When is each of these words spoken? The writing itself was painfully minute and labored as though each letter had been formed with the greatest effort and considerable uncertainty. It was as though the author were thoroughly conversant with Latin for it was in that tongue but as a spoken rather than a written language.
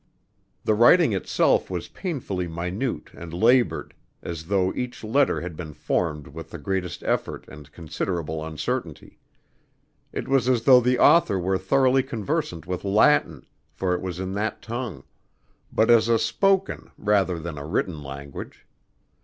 The 0.63 0.73
writing 0.73 1.13
itself 1.13 1.69
was 1.69 1.87
painfully 1.87 2.47
minute 2.47 3.13
and 3.13 3.31
labored 3.31 3.93
as 4.23 4.45
though 4.45 4.73
each 4.73 5.03
letter 5.03 5.41
had 5.41 5.55
been 5.55 5.73
formed 5.75 6.25
with 6.29 6.49
the 6.49 6.57
greatest 6.57 7.03
effort 7.03 7.47
and 7.47 7.71
considerable 7.71 8.43
uncertainty. 8.43 9.19
It 10.11 10.27
was 10.27 10.49
as 10.49 10.63
though 10.63 10.81
the 10.81 10.97
author 10.97 11.37
were 11.37 11.59
thoroughly 11.59 12.01
conversant 12.01 12.65
with 12.65 12.83
Latin 12.83 13.45
for 13.69 13.93
it 13.93 14.01
was 14.01 14.19
in 14.19 14.33
that 14.33 14.63
tongue 14.63 15.03
but 15.71 15.91
as 15.91 16.09
a 16.09 16.17
spoken 16.17 16.89
rather 16.97 17.37
than 17.37 17.59
a 17.59 17.65
written 17.67 18.01
language. 18.01 18.65